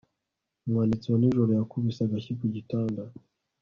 [0.65, 3.01] Umwanditsi wa nijoro yakubise agashyi ku gitanda